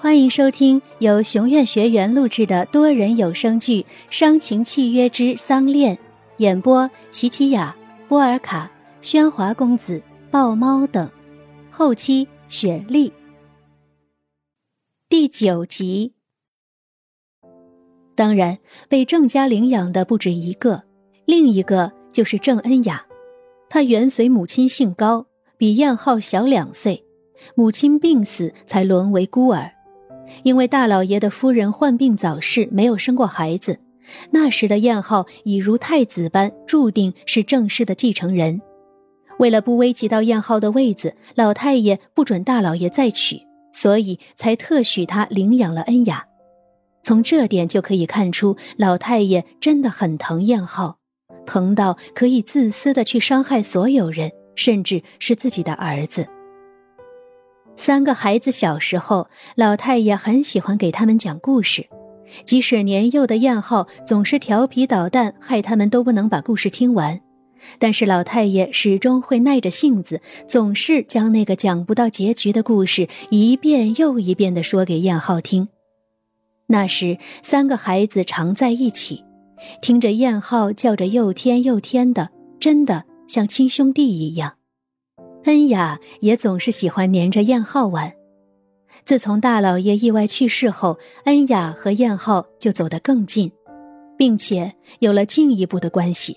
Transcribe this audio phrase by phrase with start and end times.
[0.00, 5.96] 欢迎收听由熊院学员录制的多人有声剧《伤情契约之丧恋》，
[6.36, 7.74] 演播：琪琪雅、
[8.06, 8.70] 波尔卡、
[9.02, 10.00] 喧哗公子、
[10.30, 11.10] 豹猫等，
[11.68, 13.12] 后期雪莉。
[15.08, 16.12] 第九集。
[18.14, 18.56] 当然，
[18.88, 20.84] 被郑家领养的不止一个，
[21.24, 23.04] 另一个就是郑恩雅。
[23.68, 25.26] 她原随母亲姓高，
[25.56, 27.04] 比燕浩小两岁，
[27.56, 29.68] 母亲病死才沦为孤儿。
[30.42, 33.78] 因为大老爷的夫人患病早逝，没有生过孩子，
[34.30, 38.60] 那时的燕浩已如太子般，注定是正式的继承人。
[39.38, 43.40] 为了不危及到燕浩的位子，老太爷不准大老爷再娶，
[43.72, 46.24] 所以才特许他领养了恩雅。
[47.02, 50.98] 从这点就可以看出，老太爷真的很疼燕浩，
[51.46, 56.26] 疼到可以自私的去伤害所有人，甚至是自己的儿子。
[57.78, 61.88] 三个孩子小时候，老太爷很喜欢给他们讲故事，
[62.44, 67.18] 即使年幼的燕浩总是调皮捣蛋，害他们都不能把故事听完，
[67.78, 75.68] 但是老太爷始终会耐着性子，总是将那个讲不到结局的故事一遍又一遍地说给燕浩听。
[76.66, 79.24] 那时，三个孩子常在一起，
[79.80, 84.57] 听着燕浩叫着又天又天的，真的像亲兄弟一样。
[85.48, 88.12] 恩雅也总是喜欢黏着燕浩玩。
[89.06, 93.50] 自从大老爷意外去世后，恩雅和燕浩就走得更近，
[94.18, 96.36] 并且有了进一步的关系。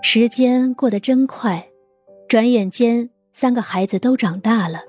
[0.00, 1.66] 时间过得真快，
[2.28, 4.82] 转眼间三个孩子都长大了。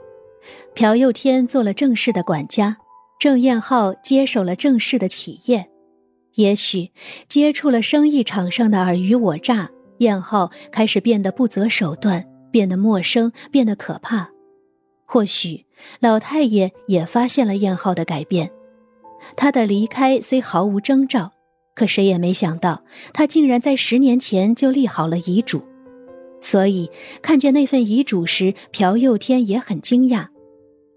[0.75, 2.77] 朴佑天做了正式的管家，
[3.19, 5.67] 郑燕浩接手了正式的企业。
[6.35, 6.91] 也许
[7.27, 12.23] 接触了生意场上的尔虞我诈，燕浩开始变得不择手段。
[12.51, 14.29] 变得陌生，变得可怕。
[15.05, 15.65] 或许
[15.99, 18.51] 老太爷也发现了燕浩的改变。
[19.35, 21.31] 他的离开虽毫无征兆，
[21.75, 25.63] 可谁也没想到，他竟然在十年前就立好了遗嘱。
[26.41, 26.89] 所以
[27.21, 30.27] 看见那份遗嘱时，朴佑天也很惊讶。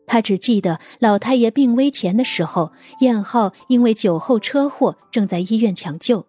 [0.06, 6.26] 他只记得老太爷病危前的时候，燕浩因为酒后车祸正在医院抢救。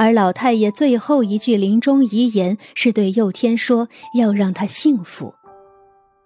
[0.00, 5.34] 而老太爷最后一句临终遗言是对佑天说：“要让他幸福。”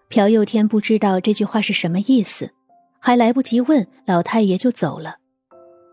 [0.09, 2.53] 朴佑天不知道这句话是什么意思，
[3.01, 5.17] 还来不及问，老太爷就走了。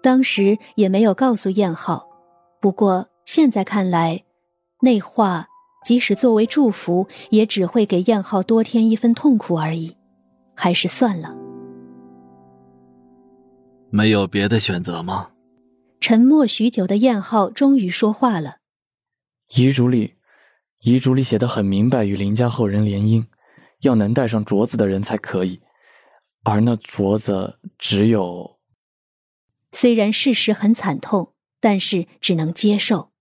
[0.03, 2.07] 当时也没有告诉燕浩，
[2.61, 4.23] 不过现在看来，
[4.81, 5.47] 那话
[5.83, 9.97] 即使作为祝福，也只会给燕浩多添一分痛苦而已，
[10.53, 11.35] 还是算了。
[13.89, 15.30] 没有别的选择吗？
[16.01, 18.57] 沉默许久的燕浩终于说话了
[19.55, 20.15] ：“遗嘱里，
[20.79, 23.27] 遗嘱里写的很明白，与林家后人联姻，
[23.81, 25.61] 要能戴上镯子的人才可以。
[26.43, 28.59] 而那镯子只有……
[29.73, 33.11] 虽然事实很惨痛，但是只能接受。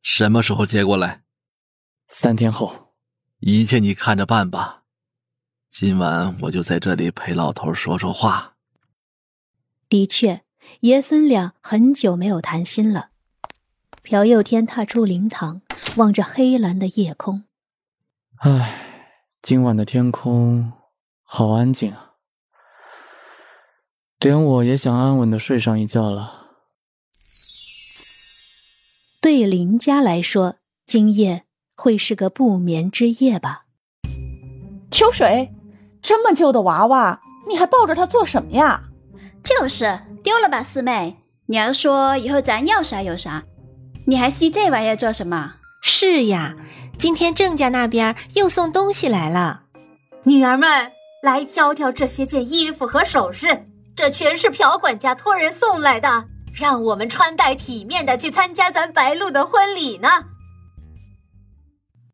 [0.00, 1.22] 什么时候接过来？
[2.08, 2.94] 三天后，
[3.40, 4.84] 一切你看着办吧。
[5.68, 8.56] 今晚我就在这里陪老头说说话。
[9.90, 10.40] 的确。”
[10.80, 13.10] 爷孙俩很久没有谈心了。
[14.02, 15.60] 朴佑天踏出灵堂，
[15.96, 17.44] 望着黑蓝的夜空。
[18.38, 20.72] 唉，今晚的天空
[21.22, 22.12] 好安静啊，
[24.18, 26.48] 连我也想安稳的睡上一觉了。
[29.20, 31.44] 对林家来说，今夜
[31.76, 33.66] 会是个不眠之夜吧？
[34.90, 35.54] 秋水，
[36.00, 38.84] 这么旧的娃娃，你还抱着它做什么呀？
[39.42, 40.00] 就是。
[40.30, 41.16] 丢了吧，四妹！
[41.46, 43.42] 娘说以后咱要啥有啥，
[44.06, 45.54] 你还吸这玩意儿做什么？
[45.82, 46.54] 是呀，
[46.96, 49.62] 今天郑家那边又送东西来了。
[50.22, 50.92] 女儿们，
[51.24, 60.08] 来挑挑这些件衣服和首饰，这全是朴管家托人送来的，让我们穿戴体面的去参加咱白露的婚礼呢。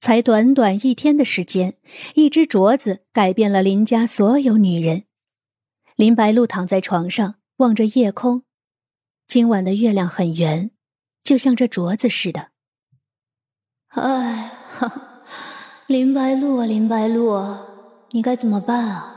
[0.01, 1.75] 才短短一天的时间，
[2.15, 5.03] 一只镯子改变了林家所有女人。
[5.97, 7.35] 林白露躺在床上。
[7.59, 8.43] 望着夜空，
[9.27, 10.71] 今晚的月亮很圆，
[11.25, 12.51] 就像这镯子似的。
[13.89, 14.53] 哎，
[15.87, 17.57] 林白露啊，林白露，
[18.11, 19.13] 你该怎么办啊？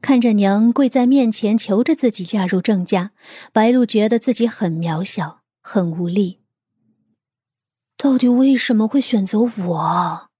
[0.00, 3.12] 看着娘跪在面前求着自己嫁入郑家，
[3.52, 6.40] 白露觉得自己很渺小，很无力。
[7.98, 10.30] 到底为什么会选择我？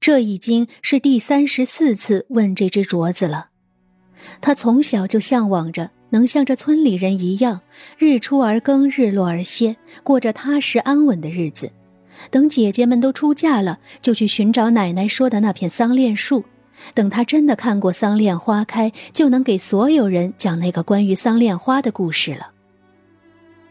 [0.00, 3.50] 这已经是第三十四次问这只镯子了。
[4.40, 7.60] 他从小就向往着能像这村里人一样，
[7.98, 11.70] 日出而耕，日落而歇，过着踏实安稳的日子。
[12.30, 16.44] 等姐姐们都出嫁了，就去寻找奶奶说的那片桑恋树，
[16.94, 22.50] 等他真的看过桑恋花开，就能给所有人讲那个关于桑恋花的故事了。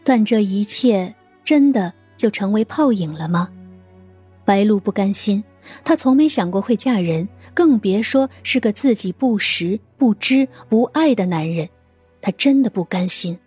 [0.02, 1.14] 但这一切
[1.44, 3.50] 真的就成为泡影了吗？
[4.46, 5.44] 白露不甘心，
[5.84, 11.68] 她从没想过会嫁人，更别说是个自己不识、不知、不爱的男人。
[12.20, 13.38] 她真的不甘心。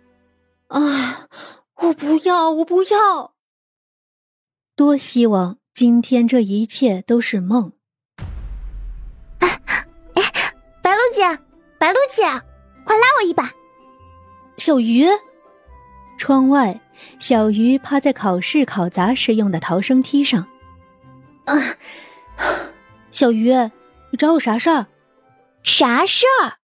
[0.68, 1.28] 啊！
[1.76, 3.32] 我不要，我不要！
[4.76, 7.72] 多希望今天这一切都是梦。
[9.40, 9.60] 哎，
[10.80, 11.42] 白露姐，
[11.78, 12.22] 白露姐，
[12.84, 13.52] 快拉我一把！
[14.56, 15.06] 小鱼。
[16.16, 16.80] 窗外，
[17.18, 20.46] 小鱼趴在考试考砸时用的逃生梯上。
[21.46, 21.76] 啊，
[23.10, 23.52] 小鱼，
[24.10, 24.86] 你找我啥事儿？
[25.62, 26.58] 啥事儿？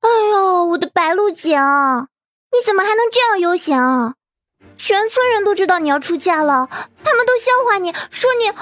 [0.00, 4.14] 哎呦，我的白露姐，你怎么还能这样悠闲啊？
[4.76, 6.68] 全村人都知道你要出嫁了，
[7.02, 8.52] 他们都笑话你说你，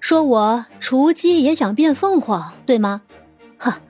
[0.00, 3.02] 说我雏鸡也想变凤凰，对吗？
[3.56, 3.80] 哈，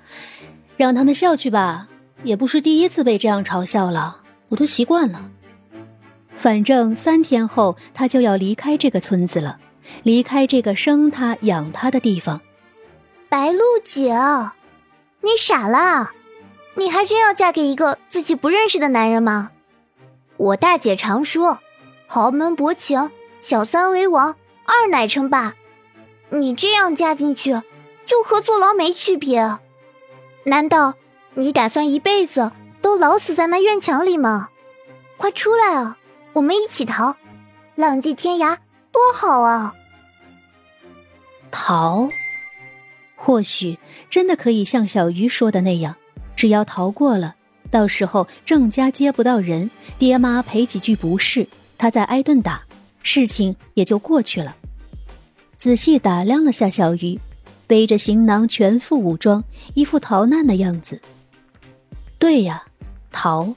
[0.77, 1.89] 让他们笑去吧，
[2.23, 5.31] 也不是第一次被这样嘲笑了，我都习惯了。
[6.37, 9.59] 反正三天后他就要离开这个村子了，
[10.03, 12.41] 离开这个生他养他的地方。
[13.29, 14.17] 白露姐，
[15.21, 16.13] 你傻啦？
[16.75, 19.51] 你还真要嫁给一个自己不认识的男人吗？
[20.37, 21.59] 我大姐常说，
[22.07, 23.11] 豪门薄情，
[23.41, 25.55] 小三为王，二奶称霸。
[26.31, 27.63] 你这样嫁进去，
[28.05, 29.59] 就和坐牢没区别。
[30.45, 30.95] 难道
[31.35, 32.51] 你打算一辈子
[32.83, 34.49] 都老死在那院墙里吗？
[35.17, 35.97] 快出来啊！
[36.33, 37.15] 我们一起逃，
[37.77, 38.59] 浪迹天涯
[38.95, 39.75] 多好啊！
[41.51, 42.09] 逃，
[43.17, 43.77] 或许
[44.09, 45.97] 真的可以像小鱼说的那样，
[46.37, 47.35] 只要逃过了，
[47.73, 49.69] 到时候郑家接不到人，
[49.99, 52.63] 爹妈赔几句不是，他再挨顿打，
[53.03, 54.55] 事情也就过去了。
[55.59, 57.19] 仔细打量了下小鱼，
[57.67, 59.43] 背着行囊，全副武装，
[59.75, 61.03] 一副逃难的样子。
[62.17, 62.63] 对呀，
[63.11, 63.55] 逃，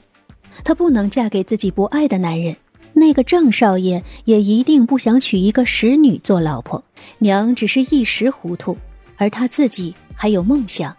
[0.64, 2.56] 她不能嫁给自己不爱的男人。
[2.98, 6.84] 那个郑少爷也一定不想娶一个使女做老婆，
[7.18, 8.76] 娘只是一时糊涂，
[9.16, 10.96] 而他自己还有梦想，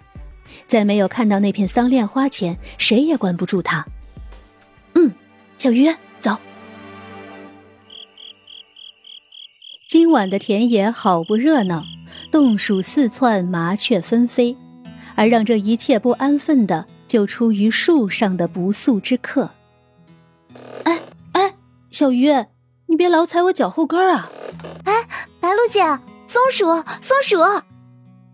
[0.67, 3.85] 在没有看到那片桑恋花前，谁也管不住他。
[4.95, 5.13] 嗯，
[5.57, 5.87] 小鱼，
[6.19, 6.37] 走。
[9.87, 11.83] 今晚的田野好不热闹，
[12.31, 14.55] 洞鼠四窜，麻雀纷飞，
[15.15, 19.49] 而让这一切不安分的，就出于树上的不速之客。
[21.91, 22.29] 小鱼，
[22.85, 24.31] 你别老踩我脚后跟啊！
[24.83, 25.07] 哎，
[25.39, 25.81] 白露姐，
[26.27, 26.65] 松鼠，
[27.01, 27.37] 松鼠，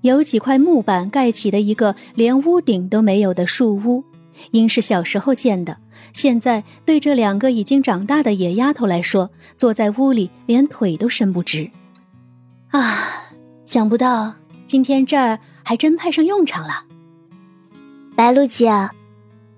[0.02, 4.04] 有几块木板盖起的一个连屋顶都没有的树屋，
[4.52, 5.78] 因是小时候建的，
[6.13, 11.72] 现在对这两个已经长大的野丫头来说，坐在屋里连腿都伸不直。
[12.72, 13.30] 啊，
[13.66, 14.34] 想不到
[14.68, 16.84] 今天这儿还真派上用场了。
[18.16, 18.90] 白露姐，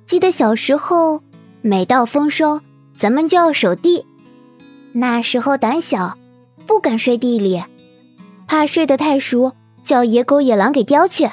[0.06, 1.24] 记得小时候，
[1.62, 2.62] 每到丰收。
[2.98, 4.04] 咱们就要守地，
[4.94, 6.18] 那时候胆小，
[6.66, 7.64] 不敢睡地里，
[8.48, 9.54] 怕睡得太熟，
[9.84, 11.30] 叫野狗野狼给叼去。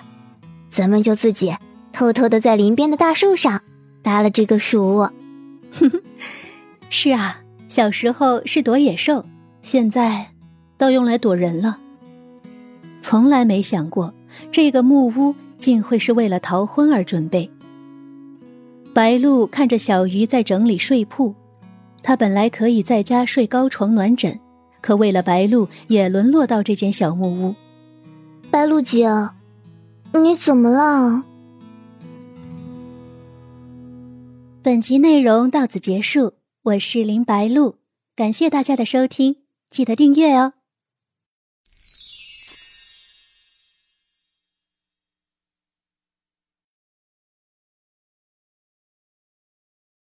[0.69, 1.57] 咱们就自己
[1.91, 3.63] 偷偷的在林边的大树上
[4.03, 5.11] 搭了这个树窝。
[5.73, 6.03] 哼哼，
[6.91, 9.25] 是啊，小时候是躲野兽，
[9.63, 10.27] 现在
[10.77, 11.79] 倒用来躲人了。
[13.01, 14.13] 从来没想过
[14.53, 17.51] 这个木屋竟会是为了逃婚而准备。
[18.93, 21.35] 白露看着小鱼在整理睡铺。
[22.05, 24.39] 他本来可以在家睡高床暖枕，
[24.83, 27.55] 可为了白露，也沦落到这间小木屋。
[28.51, 29.09] 白露姐，
[30.13, 31.25] 你怎么了？
[34.63, 36.35] 本集内容到此结束，
[36.65, 37.77] 我是林白露，
[38.15, 39.37] 感谢大家的收听，
[39.71, 40.53] 记得订阅哦。